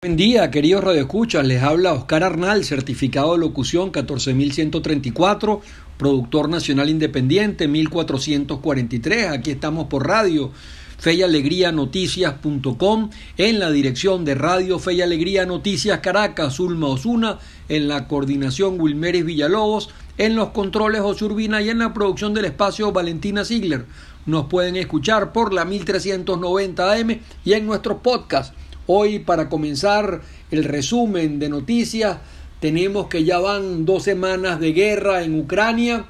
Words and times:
Buen 0.00 0.14
día, 0.14 0.48
queridos 0.52 0.84
radioescuchas. 0.84 1.44
Les 1.44 1.60
habla 1.60 1.92
Oscar 1.92 2.22
Arnal, 2.22 2.64
certificado 2.64 3.32
de 3.32 3.40
locución 3.40 3.90
14134, 3.90 5.60
productor 5.96 6.48
nacional 6.48 6.88
independiente 6.88 7.66
1443. 7.66 9.30
Aquí 9.30 9.50
estamos 9.50 9.88
por 9.88 10.06
radio 10.06 10.52
Fe 10.98 11.14
y 11.14 11.22
Alegría 11.22 11.72
Noticias.com 11.72 13.10
en 13.38 13.58
la 13.58 13.72
dirección 13.72 14.24
de 14.24 14.36
Radio 14.36 14.78
Fe 14.78 14.92
y 14.92 15.02
Alegría 15.02 15.46
Noticias 15.46 15.98
Caracas, 15.98 16.60
Ulma 16.60 16.86
Osuna, 16.86 17.40
en 17.68 17.88
la 17.88 18.06
coordinación 18.06 18.80
Wilmeris 18.80 19.24
Villalobos, 19.24 19.90
en 20.16 20.36
los 20.36 20.50
controles 20.50 21.00
Urbina 21.00 21.60
y 21.60 21.70
en 21.70 21.80
la 21.80 21.92
producción 21.92 22.34
del 22.34 22.44
espacio 22.44 22.92
Valentina 22.92 23.44
Ziegler. 23.44 23.86
Nos 24.26 24.46
pueden 24.46 24.76
escuchar 24.76 25.32
por 25.32 25.52
la 25.52 25.64
1390 25.64 26.92
AM 26.92 27.18
y 27.44 27.52
en 27.54 27.66
nuestro 27.66 28.00
podcast 28.00 28.54
Hoy 28.90 29.18
para 29.18 29.50
comenzar 29.50 30.22
el 30.50 30.64
resumen 30.64 31.38
de 31.38 31.50
noticias 31.50 32.16
tenemos 32.58 33.08
que 33.08 33.22
ya 33.22 33.38
van 33.38 33.84
dos 33.84 34.04
semanas 34.04 34.60
de 34.60 34.72
guerra 34.72 35.24
en 35.24 35.38
Ucrania, 35.38 36.06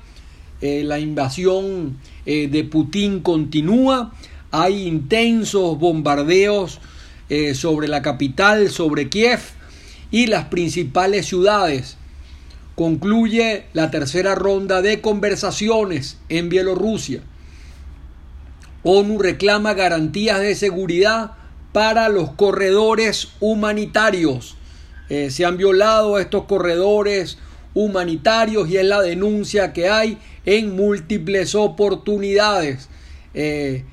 eh, 0.60 0.84
la 0.84 1.00
invasión 1.00 1.98
eh, 2.24 2.46
de 2.46 2.62
Putin 2.62 3.18
continúa, 3.18 4.14
hay 4.52 4.86
intensos 4.86 5.76
bombardeos 5.76 6.78
eh, 7.28 7.56
sobre 7.56 7.88
la 7.88 8.00
capital, 8.00 8.70
sobre 8.70 9.08
Kiev 9.08 9.40
y 10.12 10.28
las 10.28 10.44
principales 10.44 11.26
ciudades. 11.26 11.96
Concluye 12.76 13.64
la 13.72 13.90
tercera 13.90 14.36
ronda 14.36 14.82
de 14.82 15.00
conversaciones 15.00 16.18
en 16.28 16.48
Bielorrusia. 16.48 17.22
ONU 18.84 19.18
reclama 19.18 19.74
garantías 19.74 20.38
de 20.38 20.54
seguridad 20.54 21.37
para 21.78 22.08
los 22.08 22.30
corredores 22.30 23.28
humanitarios. 23.38 24.56
Eh, 25.08 25.30
se 25.30 25.44
han 25.44 25.56
violado 25.56 26.18
estos 26.18 26.46
corredores 26.46 27.38
humanitarios 27.72 28.68
y 28.68 28.78
es 28.78 28.84
la 28.84 29.00
denuncia 29.00 29.72
que 29.72 29.88
hay 29.88 30.18
en 30.44 30.74
múltiples 30.74 31.54
oportunidades. 31.54 32.88
Eh, 33.32 33.84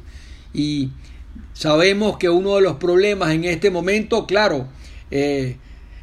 y 0.52 0.90
sabemos 1.54 2.18
que 2.18 2.28
uno 2.28 2.56
de 2.56 2.64
los 2.64 2.78
problemas 2.78 3.34
en 3.34 3.44
este 3.44 3.70
momento, 3.70 4.26
claro, 4.26 4.66
eh, 5.12 5.58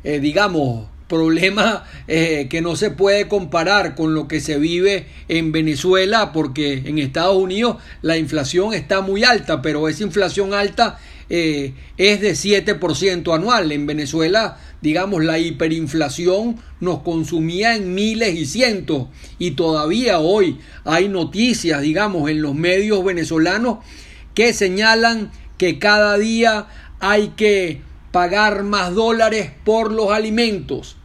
eh, 0.04 0.20
digamos, 0.20 0.86
problema 1.08 1.84
que 2.06 2.60
no 2.62 2.76
se 2.76 2.90
puede 2.90 3.28
comparar 3.28 3.94
con 3.94 4.14
lo 4.14 4.28
que 4.28 4.40
se 4.40 4.58
vive 4.58 5.06
en 5.28 5.52
Venezuela 5.52 6.32
porque 6.32 6.82
en 6.84 6.98
Estados 6.98 7.36
Unidos 7.36 7.78
la 8.02 8.18
inflación 8.18 8.74
está 8.74 9.00
muy 9.00 9.24
alta, 9.24 9.62
pero 9.62 9.88
esa 9.88 10.04
inflación 10.04 10.52
alta 10.52 11.00
es 11.30 11.72
de 11.96 12.32
7% 12.32 13.34
anual. 13.34 13.72
En 13.72 13.86
Venezuela 13.86 14.58
digamos, 14.80 15.24
la 15.24 15.38
hiperinflación 15.38 16.56
nos 16.80 17.00
consumía 17.00 17.74
en 17.76 17.94
miles 17.94 18.34
y 18.36 18.46
cientos 18.46 19.08
y 19.38 19.52
todavía 19.52 20.20
hoy 20.20 20.58
hay 20.84 21.08
noticias, 21.08 21.82
digamos, 21.82 22.30
en 22.30 22.42
los 22.42 22.54
medios 22.54 23.04
venezolanos 23.04 23.78
que 24.34 24.52
señalan 24.52 25.32
que 25.56 25.78
cada 25.78 26.16
día 26.16 26.68
hay 27.00 27.28
que 27.36 27.80
pagar 28.12 28.62
más 28.62 28.94
dólares 28.94 29.50
por 29.64 29.92
los 29.92 30.12
alimentos. 30.12 30.96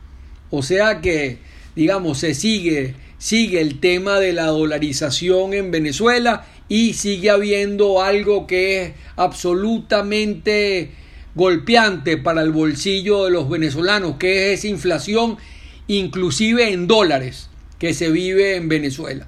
O 0.52 0.62
sea 0.62 1.02
que, 1.02 1.40
digamos, 1.76 2.20
se 2.20 2.36
sigue, 2.36 2.96
sigue 3.18 3.60
el 3.60 3.80
tema 3.80 4.20
de 4.20 4.34
la 4.34 4.46
dolarización 4.46 5.54
en 5.54 5.72
Venezuela 5.72 6.46
y 6.70 6.94
sigue 6.94 7.32
habiendo 7.32 8.02
algo 8.02 8.46
que 8.46 8.84
es 8.84 8.94
absolutamente 9.16 10.92
golpeante 11.36 12.18
para 12.18 12.42
el 12.42 12.52
bolsillo 12.52 13.26
de 13.26 13.32
los 13.32 13.50
venezolanos, 13.50 14.18
que 14.18 14.54
es 14.54 14.60
esa 14.60 14.68
inflación 14.68 15.38
inclusive 15.88 16.72
en 16.72 16.88
dólares 16.88 17.50
que 17.80 17.94
se 17.94 18.10
vive 18.10 18.56
en 18.56 18.70
Venezuela. 18.70 19.28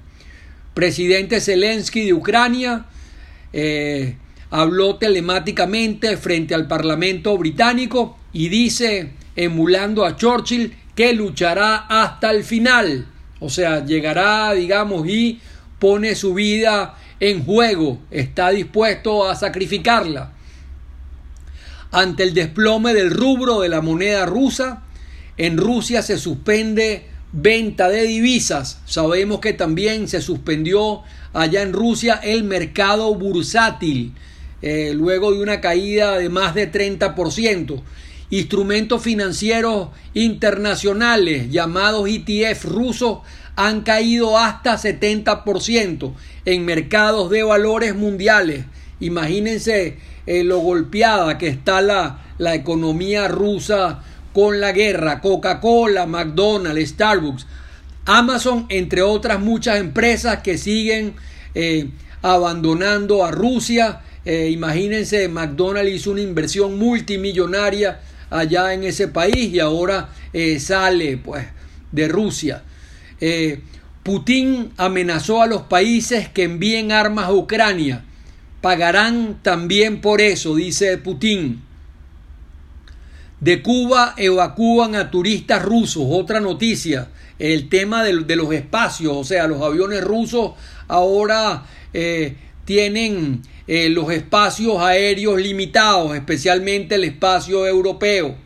Presidente 0.74 1.40
Zelensky 1.40 2.04
de 2.04 2.14
Ucrania 2.14 2.86
eh, 3.52 4.16
habló 4.50 4.96
telemáticamente 4.96 6.16
frente 6.16 6.54
al 6.54 6.68
Parlamento 6.68 7.36
británico 7.36 8.16
y 8.32 8.48
dice, 8.48 9.10
emulando 9.34 10.04
a 10.04 10.16
Churchill, 10.16 10.74
que 10.94 11.12
luchará 11.12 11.86
hasta 11.88 12.30
el 12.30 12.44
final. 12.44 13.06
O 13.40 13.50
sea, 13.50 13.84
llegará, 13.84 14.52
digamos, 14.52 15.06
y 15.08 15.40
pone 15.78 16.14
su 16.14 16.34
vida 16.34 16.96
en 17.20 17.44
juego, 17.44 17.98
está 18.10 18.50
dispuesto 18.50 19.28
a 19.28 19.34
sacrificarla 19.34 20.35
ante 21.90 22.22
el 22.22 22.34
desplome 22.34 22.94
del 22.94 23.10
rubro 23.10 23.60
de 23.60 23.68
la 23.68 23.80
moneda 23.80 24.26
rusa. 24.26 24.82
En 25.36 25.58
Rusia 25.58 26.02
se 26.02 26.18
suspende 26.18 27.06
venta 27.32 27.88
de 27.88 28.02
divisas. 28.02 28.80
Sabemos 28.86 29.40
que 29.40 29.52
también 29.52 30.08
se 30.08 30.20
suspendió 30.20 31.02
allá 31.32 31.62
en 31.62 31.72
Rusia 31.72 32.20
el 32.22 32.44
mercado 32.44 33.14
bursátil, 33.14 34.14
eh, 34.62 34.92
luego 34.94 35.32
de 35.32 35.40
una 35.42 35.60
caída 35.60 36.16
de 36.18 36.28
más 36.28 36.54
de 36.54 36.70
30%. 36.70 37.82
Instrumentos 38.30 39.02
financieros 39.02 39.88
internacionales 40.14 41.50
llamados 41.50 42.08
ETF 42.08 42.64
rusos 42.64 43.18
han 43.54 43.82
caído 43.82 44.38
hasta 44.38 44.76
70% 44.76 46.12
en 46.44 46.64
mercados 46.64 47.30
de 47.30 47.42
valores 47.42 47.94
mundiales. 47.94 48.64
Imagínense 49.00 49.98
eh, 50.26 50.42
lo 50.42 50.60
golpeada 50.60 51.36
que 51.36 51.48
está 51.48 51.82
la, 51.82 52.24
la 52.38 52.54
economía 52.54 53.28
rusa 53.28 54.02
con 54.32 54.60
la 54.60 54.72
guerra, 54.72 55.20
Coca-Cola, 55.20 56.06
McDonald's, 56.06 56.90
Starbucks, 56.90 57.46
Amazon, 58.06 58.66
entre 58.68 59.02
otras 59.02 59.40
muchas 59.40 59.78
empresas 59.78 60.40
que 60.42 60.56
siguen 60.56 61.14
eh, 61.54 61.88
abandonando 62.22 63.24
a 63.24 63.30
Rusia. 63.30 64.00
Eh, 64.24 64.48
imagínense, 64.50 65.28
McDonald's 65.28 65.92
hizo 65.92 66.10
una 66.12 66.22
inversión 66.22 66.78
multimillonaria 66.78 68.00
allá 68.30 68.72
en 68.72 68.84
ese 68.84 69.08
país 69.08 69.52
y 69.52 69.60
ahora 69.60 70.08
sale 70.58 71.16
pues 71.16 71.46
de 71.92 72.08
Rusia. 72.08 72.62
Putin 74.02 74.72
amenazó 74.76 75.42
a 75.42 75.46
los 75.46 75.62
países 75.62 76.28
que 76.28 76.42
envíen 76.44 76.92
armas 76.92 77.26
a 77.26 77.32
Ucrania. 77.32 78.05
Pagarán 78.60 79.38
también 79.42 80.00
por 80.00 80.20
eso, 80.20 80.56
dice 80.56 80.98
Putin. 80.98 81.62
De 83.40 83.62
Cuba 83.62 84.14
evacúan 84.16 84.94
a 84.94 85.10
turistas 85.10 85.62
rusos. 85.62 86.04
Otra 86.08 86.40
noticia, 86.40 87.08
el 87.38 87.68
tema 87.68 88.02
de, 88.02 88.36
los 88.36 88.52
espacios, 88.52 89.12
o 89.14 89.24
sea, 89.24 89.46
los 89.46 89.60
aviones 89.62 90.02
rusos 90.02 90.52
ahora 90.88 91.66
eh, 91.92 92.36
tienen 92.64 93.42
eh, 93.66 93.90
los 93.90 94.10
espacios 94.10 94.78
aéreos 94.80 95.40
limitados, 95.40 96.14
especialmente 96.14 96.94
el 96.94 97.04
espacio 97.04 97.66
europeo. 97.66 98.36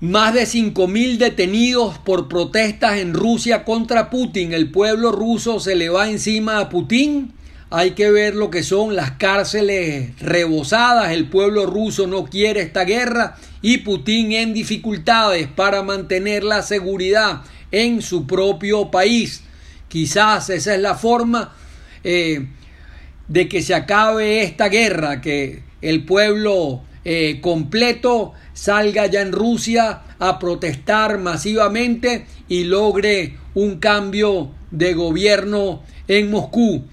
Más 0.00 0.34
de 0.34 0.42
5.000 0.42 1.16
detenidos 1.16 1.98
por 1.98 2.28
protestas 2.28 2.98
en 2.98 3.14
Rusia 3.14 3.64
contra 3.64 4.10
Putin. 4.10 4.52
El 4.52 4.70
pueblo 4.70 5.12
ruso 5.12 5.58
se 5.60 5.74
le 5.74 5.88
va 5.88 6.08
encima 6.10 6.58
a 6.58 6.68
Putin. 6.68 7.32
Hay 7.68 7.92
que 7.92 8.10
ver 8.12 8.36
lo 8.36 8.48
que 8.48 8.62
son 8.62 8.94
las 8.94 9.12
cárceles 9.12 10.18
rebosadas. 10.20 11.10
El 11.10 11.28
pueblo 11.28 11.66
ruso 11.66 12.06
no 12.06 12.26
quiere 12.26 12.60
esta 12.60 12.84
guerra 12.84 13.36
y 13.60 13.78
Putin 13.78 14.32
en 14.32 14.54
dificultades 14.54 15.48
para 15.48 15.82
mantener 15.82 16.44
la 16.44 16.62
seguridad 16.62 17.42
en 17.72 18.02
su 18.02 18.26
propio 18.26 18.92
país. 18.92 19.42
Quizás 19.88 20.48
esa 20.50 20.74
es 20.76 20.80
la 20.80 20.94
forma 20.94 21.54
eh, 22.04 22.46
de 23.26 23.48
que 23.48 23.62
se 23.62 23.74
acabe 23.74 24.42
esta 24.42 24.68
guerra, 24.68 25.20
que 25.20 25.64
el 25.82 26.04
pueblo 26.04 26.82
eh, 27.04 27.40
completo 27.40 28.32
salga 28.52 29.06
ya 29.06 29.22
en 29.22 29.32
Rusia 29.32 30.02
a 30.20 30.38
protestar 30.38 31.18
masivamente 31.18 32.26
y 32.48 32.64
logre 32.64 33.36
un 33.54 33.78
cambio 33.80 34.52
de 34.70 34.94
gobierno 34.94 35.82
en 36.06 36.30
Moscú. 36.30 36.84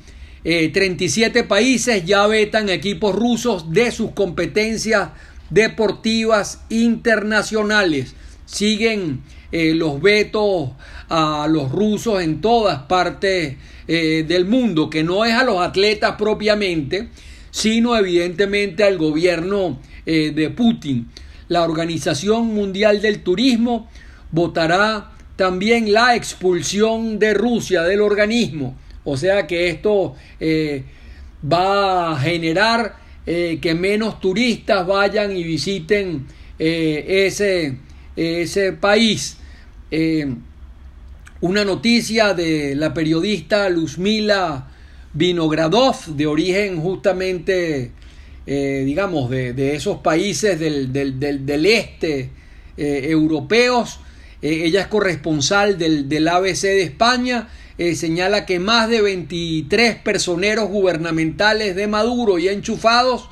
37 0.44 1.40
eh, 1.40 1.44
países 1.44 2.06
ya 2.06 2.28
vetan 2.28 2.70
equipos 2.70 3.16
rusos 3.16 3.72
de 3.72 3.92
sus 3.92 4.12
competencias 4.12 5.10
deportivas 5.50 6.62
internacionales. 6.70 8.16
Siguen 8.46 9.22
eh, 9.52 9.74
los 9.74 10.02
vetos 10.02 10.72
a 11.10 11.48
los 11.50 11.72
rusos 11.72 12.22
en 12.22 12.42
todas 12.42 12.84
partes 12.84 13.58
del 13.86 14.46
mundo, 14.46 14.90
que 14.90 15.04
no 15.04 15.26
es 15.26 15.34
a 15.34 15.44
los 15.44 15.60
atletas 15.60 16.16
propiamente, 16.18 17.10
sino 17.52 17.98
evidentemente 17.98 18.86
al 18.86 18.98
gobierno 18.98 19.78
de 20.06 20.50
Putin 20.56 21.10
la 21.54 21.64
Organización 21.64 22.48
Mundial 22.48 23.02
del 23.02 23.22
Turismo 23.22 23.88
votará 24.32 25.12
también 25.36 25.92
la 25.94 26.16
expulsión 26.16 27.20
de 27.20 27.34
Rusia 27.34 27.84
del 27.84 28.02
organismo. 28.02 28.78
O 29.04 29.18
sea 29.18 29.48
que 29.48 29.70
esto 29.70 30.16
eh, 30.40 30.84
va 31.52 32.12
a 32.12 32.20
generar 32.20 32.96
eh, 33.26 33.60
que 33.62 33.74
menos 33.74 34.20
turistas 34.20 34.86
vayan 34.86 35.36
y 35.36 35.44
visiten 35.44 36.26
eh, 36.60 37.26
ese, 37.26 37.78
ese, 38.16 38.74
país. 38.74 39.38
una 41.42 41.66
noticia 41.66 42.34
de 42.34 42.76
la 42.76 42.94
periodista 42.94 43.70
Luzmila 43.70 44.72
Vinogradov, 45.14 46.16
de 46.16 46.26
origen 46.26 46.80
justamente 46.82 47.92
digamos, 48.46 49.30
de, 49.30 49.76
esos 49.76 50.00
países 50.00 50.60
del, 50.60 50.92
del, 50.92 51.66
este 51.66 52.30
eh, 52.76 53.06
europeos. 53.10 54.00
Eh, 54.42 54.64
ella 54.66 54.82
es 54.82 54.88
corresponsal 54.88 55.78
del, 55.78 56.10
del 56.10 56.28
ABC 56.28 56.62
de 56.62 56.82
España. 56.82 57.48
Señala 57.78 58.46
que 58.46 58.60
más 58.60 58.90
de 58.90 59.02
23 59.02 59.96
personeros 59.98 60.70
gubernamentales 60.70 61.76
de 61.76 61.88
Maduro 61.88 62.38
y 62.38 62.48
enchufados 62.48 63.30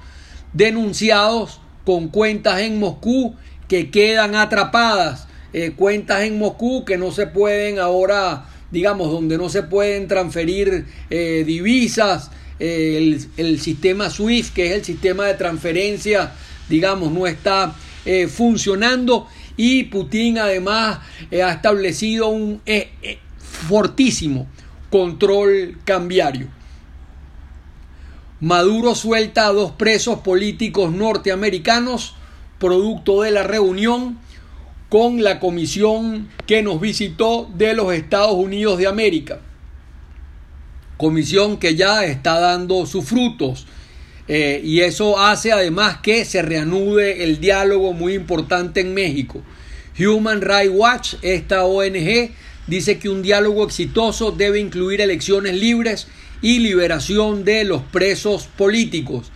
denunciados 0.54 1.60
con 1.86 2.08
cuentas 2.08 2.60
en 2.62 2.80
Moscú 2.80 3.36
que 3.68 3.92
quedan 3.92 4.36
atrapadas. 4.36 5.28
cuentas 5.76 6.24
en 6.24 6.40
Moscú 6.40 6.86
que 6.86 6.98
no 6.98 7.12
se 7.12 7.28
pueden 7.28 7.80
ahora, 7.80 8.46
digamos, 8.72 9.12
donde 9.12 9.38
no 9.38 9.50
se 9.50 9.64
pueden 9.64 10.08
transferir 10.08 10.86
divisas, 11.10 12.32
el, 12.62 13.60
sistema 13.60 14.10
SWIFT, 14.10 14.54
que 14.54 14.68
es 14.68 14.72
el 14.74 14.86
sistema 14.86 15.26
de 15.26 15.34
transferencia, 15.34 16.32
digamos, 16.70 17.12
no 17.12 17.28
está 17.28 17.76
eh, 18.06 18.28
funcionando 18.28 19.28
y 19.58 19.84
Putin 19.86 20.38
además 20.38 21.00
eh, 21.30 21.44
ha 21.44 21.52
establecido 21.52 22.30
un 22.30 22.62
eh, 22.66 23.20
fortísimo 23.62 24.48
control 24.90 25.78
cambiario. 25.86 26.48
Maduro 28.40 28.96
suelta 28.96 29.48
a 29.48 29.54
dos 29.54 29.72
presos 29.72 30.20
políticos 30.20 30.92
norteamericanos 30.92 32.16
producto 32.60 33.22
de 33.22 33.32
la 33.32 33.44
reunión 33.44 34.18
con 34.90 35.24
la 35.24 35.40
comisión 35.40 36.30
que 36.48 36.64
nos 36.64 36.82
visitó 36.82 37.50
de 37.56 37.74
los 37.74 37.94
Estados 37.94 38.34
Unidos 38.34 38.78
de 38.78 38.88
América 38.88 39.40
comisión 41.02 41.58
que 41.58 41.76
ya 41.76 42.06
está 42.06 42.40
dando 42.40 42.86
sus 42.86 43.04
frutos. 43.06 43.66
Eh, 44.28 44.62
y 44.64 44.82
eso 44.82 45.20
hace 45.20 45.52
además 45.52 45.98
que 45.98 46.24
se 46.26 46.44
reanude 46.44 47.24
el 47.24 47.42
diálogo 47.42 47.92
muy 47.92 48.14
importante 48.14 48.82
en 48.82 48.94
México. 48.94 49.42
Human 50.00 50.42
Rights 50.42 50.72
Watch, 50.74 51.16
esta 51.24 51.66
ONG, 51.66 52.32
dice 52.68 53.00
que 53.00 53.10
un 53.10 53.22
diálogo 53.22 53.66
exitoso 53.66 54.32
debe 54.32 54.60
incluir 54.60 55.02
elecciones 55.02 55.56
libres 55.56 56.08
y 56.42 56.60
liberación 56.60 57.44
de 57.44 57.64
los 57.64 57.82
presos 57.84 58.48
políticos. 58.58 59.32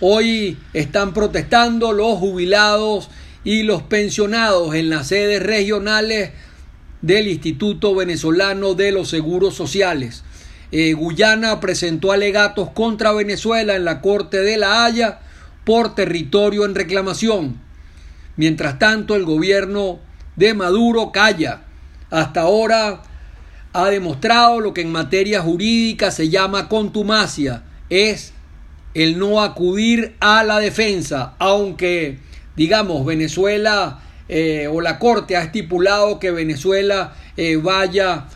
Hoy 0.00 0.58
están 0.72 1.14
protestando 1.14 1.92
los 1.92 2.18
jubilados 2.18 3.08
y 3.44 3.62
los 3.62 3.82
pensionados 3.82 4.74
en 4.74 4.90
las 4.90 5.08
sedes 5.08 5.42
regionales 5.42 6.32
del 7.02 7.28
Instituto 7.28 7.94
Venezolano 7.94 8.74
de 8.74 8.92
los 8.92 9.08
Seguros 9.08 9.54
Sociales. 9.54 10.24
Eh, 10.72 10.94
Guyana 10.94 11.60
presentó 11.60 12.12
alegatos 12.12 12.70
contra 12.70 13.12
Venezuela 13.12 13.76
en 13.76 13.84
la 13.84 14.00
Corte 14.00 14.40
de 14.40 14.56
la 14.56 14.84
Haya 14.84 15.20
por 15.64 15.94
territorio 15.94 16.64
en 16.64 16.74
reclamación. 16.74 17.60
Mientras 18.36 18.78
tanto, 18.78 19.14
el 19.14 19.24
gobierno 19.24 20.00
de 20.36 20.54
Maduro 20.54 21.12
calla. 21.12 21.62
Hasta 22.10 22.42
ahora 22.42 23.02
ha 23.72 23.90
demostrado 23.90 24.60
lo 24.60 24.72
que 24.72 24.82
en 24.82 24.92
materia 24.92 25.42
jurídica 25.42 26.10
se 26.10 26.28
llama 26.28 26.68
contumacia, 26.68 27.64
es 27.90 28.32
el 28.94 29.18
no 29.18 29.42
acudir 29.42 30.14
a 30.20 30.44
la 30.44 30.60
defensa, 30.60 31.34
aunque, 31.38 32.18
digamos, 32.54 33.04
Venezuela 33.04 34.00
eh, 34.28 34.68
o 34.70 34.80
la 34.80 34.98
Corte 35.00 35.36
ha 35.36 35.42
estipulado 35.42 36.20
que 36.20 36.30
Venezuela 36.30 37.14
eh, 37.36 37.56
vaya 37.56 38.26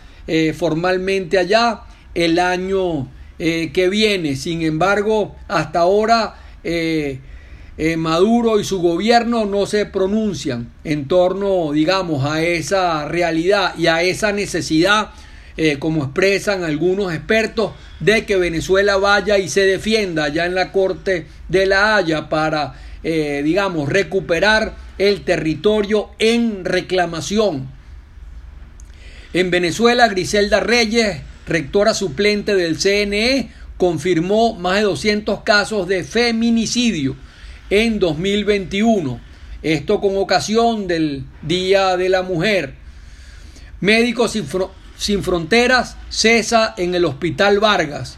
formalmente 0.55 1.39
allá, 1.39 1.85
el 2.15 2.39
año 2.39 3.09
eh, 3.39 3.71
que 3.73 3.89
viene. 3.89 4.37
Sin 4.37 4.61
embargo, 4.61 5.37
hasta 5.47 5.79
ahora 5.79 6.35
eh, 7.79 7.93
eh, 7.93 7.97
Maduro 7.97 8.61
y 8.61 8.65
su 8.65 8.81
gobierno 8.81 9.47
no 9.47 9.67
se 9.67 9.87
pronuncian 9.87 10.71
en 10.85 11.09
torno, 11.09 11.73
digamos, 11.73 12.25
a 12.25 12.43
esa 12.43 13.07
realidad 13.07 13.75
y 13.79 13.87
a 13.87 14.03
esa 14.03 14.33
necesidad, 14.33 15.11
como 15.81 16.05
expresan 16.05 16.63
algunos 16.63 17.13
expertos, 17.13 17.73
de 17.99 18.25
que 18.25 18.37
Venezuela 18.37 18.97
vaya 18.97 19.39
y 19.39 19.49
se 19.49 19.63
defienda 19.63 20.29
ya 20.29 20.47
en 20.47 20.55
la 20.55 20.71
Corte 20.71 21.27
de 21.49 21.67
la 21.67 21.97
Haya 21.97 22.29
para, 22.29 22.75
digamos, 23.03 23.89
recuperar 23.89 24.77
el 24.99 25.25
territorio 25.25 26.11
en 26.21 26.65
reclamación. 26.65 27.69
En 29.33 29.51
Venezuela, 29.51 30.07
Griselda 30.07 30.61
Reyes 30.61 31.23
rectora 31.49 31.95
suplente 31.95 32.55
del 32.55 32.79
CNE, 32.79 33.51
confirmó 33.77 34.55
más 34.55 34.77
de 34.77 34.83
200 34.83 35.41
casos 35.43 35.89
de 35.89 36.05
feminicidio 36.05 37.17
en 37.71 37.99
2021. 37.99 39.21
Esto 39.63 40.01
con 40.01 40.17
ocasión 40.17 40.87
del 40.87 41.25
Día 41.43 41.97
de 41.97 42.09
la 42.09 42.23
Mujer. 42.23 42.75
Médicos 43.81 44.39
sin, 44.97 45.23
Fronteras 45.23 45.97
cesa 46.09 46.75
en 46.77 46.95
el 46.95 47.05
Hospital 47.05 47.61
Vargas. 47.61 48.17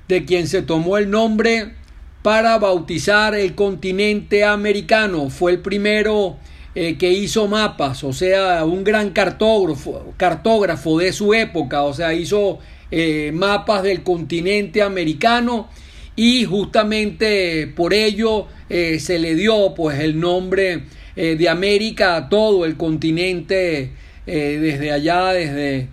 de 0.09 0.25
quien 0.25 0.47
se 0.47 0.63
tomó 0.63 0.97
el 0.97 1.09
nombre 1.09 1.75
para 2.21 2.57
bautizar 2.57 3.35
el 3.35 3.55
continente 3.55 4.43
americano. 4.43 5.29
Fue 5.29 5.51
el 5.51 5.59
primero 5.59 6.37
eh, 6.75 6.97
que 6.97 7.11
hizo 7.11 7.47
mapas, 7.47 8.03
o 8.03 8.13
sea, 8.13 8.63
un 8.65 8.83
gran 8.83 9.11
cartógrafo, 9.11 10.99
de 10.99 11.13
su 11.13 11.33
época, 11.33 11.83
o 11.83 11.93
sea, 11.93 12.13
hizo 12.13 12.59
eh, 12.91 13.31
mapas 13.33 13.83
del 13.83 14.03
continente 14.03 14.81
americano 14.81 15.69
y 16.15 16.43
justamente 16.45 17.67
por 17.67 17.93
ello 17.93 18.47
eh, 18.69 18.99
se 18.99 19.19
le 19.19 19.35
dio 19.35 19.73
pues 19.75 19.99
el 19.99 20.19
nombre 20.19 20.83
de 21.15 21.49
América 21.49 22.15
a 22.15 22.29
todo 22.29 22.63
el 22.63 22.77
continente 22.77 23.91
desde 24.25 24.93
allá, 24.93 25.33
desde 25.33 25.89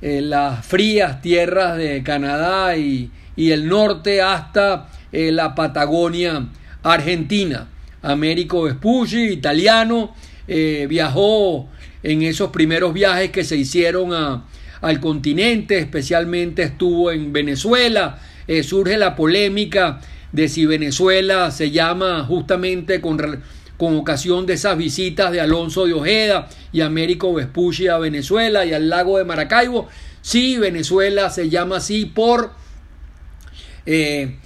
las 0.00 0.64
frías 0.64 1.20
tierras 1.20 1.76
de 1.76 2.02
Canadá 2.02 2.78
y, 2.78 3.10
y 3.36 3.50
el 3.50 3.68
norte 3.68 4.22
hasta 4.22 4.88
la 5.12 5.54
Patagonia 5.54 6.48
argentina. 6.82 7.68
Américo 8.02 8.62
Vespucci, 8.62 9.24
italiano, 9.28 10.14
eh, 10.48 10.86
viajó 10.88 11.68
en 12.02 12.22
esos 12.22 12.50
primeros 12.50 12.94
viajes 12.94 13.30
que 13.30 13.44
se 13.44 13.56
hicieron 13.56 14.14
a, 14.14 14.44
al 14.80 15.00
continente, 15.00 15.78
especialmente 15.78 16.62
estuvo 16.62 17.12
en 17.12 17.32
Venezuela. 17.32 18.18
Eh, 18.46 18.62
surge 18.62 18.96
la 18.96 19.14
polémica 19.14 20.00
de 20.32 20.48
si 20.48 20.64
Venezuela 20.64 21.50
se 21.50 21.70
llama 21.70 22.24
justamente 22.24 23.00
con, 23.00 23.42
con 23.76 23.96
ocasión 23.96 24.46
de 24.46 24.54
esas 24.54 24.78
visitas 24.78 25.30
de 25.30 25.40
Alonso 25.40 25.86
de 25.86 25.92
Ojeda 25.92 26.48
y 26.72 26.80
Américo 26.80 27.34
Vespucci 27.34 27.88
a 27.88 27.98
Venezuela 27.98 28.64
y 28.64 28.72
al 28.72 28.88
lago 28.88 29.18
de 29.18 29.24
Maracaibo. 29.24 29.88
Sí, 30.22 30.56
Venezuela 30.58 31.30
se 31.30 31.48
llama 31.48 31.76
así 31.78 32.06
por 32.06 32.52
eh, 33.86 34.36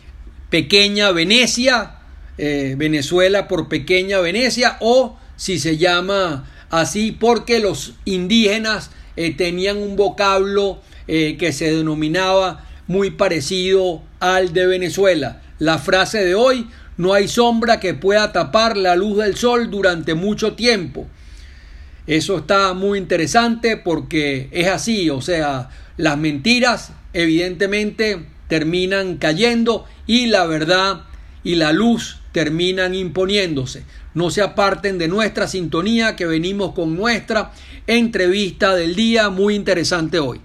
Pequeña 0.54 1.10
Venecia, 1.10 1.96
Venezuela 2.38 3.48
por 3.48 3.68
Pequeña 3.68 4.20
Venecia 4.20 4.76
o 4.78 5.18
si 5.34 5.58
se 5.58 5.78
llama 5.78 6.48
así 6.70 7.10
porque 7.10 7.58
los 7.58 7.94
indígenas 8.04 8.92
eh, 9.16 9.34
tenían 9.34 9.78
un 9.78 9.96
vocablo 9.96 10.80
eh, 11.08 11.36
que 11.38 11.52
se 11.52 11.74
denominaba 11.74 12.64
muy 12.86 13.10
parecido 13.10 14.00
al 14.20 14.52
de 14.52 14.68
Venezuela. 14.68 15.42
La 15.58 15.78
frase 15.78 16.24
de 16.24 16.36
hoy, 16.36 16.68
no 16.98 17.14
hay 17.14 17.26
sombra 17.26 17.80
que 17.80 17.94
pueda 17.94 18.30
tapar 18.30 18.76
la 18.76 18.94
luz 18.94 19.18
del 19.18 19.34
sol 19.34 19.72
durante 19.72 20.14
mucho 20.14 20.54
tiempo. 20.54 21.08
Eso 22.06 22.38
está 22.38 22.74
muy 22.74 23.00
interesante 23.00 23.76
porque 23.76 24.48
es 24.52 24.68
así, 24.68 25.10
o 25.10 25.20
sea, 25.20 25.70
las 25.96 26.16
mentiras 26.16 26.92
evidentemente 27.12 28.26
terminan 28.48 29.16
cayendo 29.16 29.84
y 30.06 30.26
la 30.26 30.46
verdad 30.46 31.02
y 31.42 31.56
la 31.56 31.72
luz 31.72 32.18
terminan 32.32 32.94
imponiéndose. 32.94 33.84
No 34.14 34.30
se 34.30 34.42
aparten 34.42 34.98
de 34.98 35.08
nuestra 35.08 35.46
sintonía 35.48 36.16
que 36.16 36.26
venimos 36.26 36.74
con 36.74 36.96
nuestra 36.96 37.52
entrevista 37.86 38.74
del 38.74 38.94
día 38.94 39.30
muy 39.30 39.54
interesante 39.54 40.18
hoy. 40.18 40.40